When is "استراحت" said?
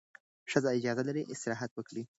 1.33-1.71